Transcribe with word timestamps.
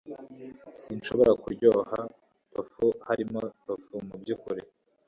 sinshobora 0.81 1.31
kuryoha 1.41 1.99
tofu. 2.53 2.85
harimo 3.07 3.41
tofu 3.65 3.95
mubyukuri 4.07 4.61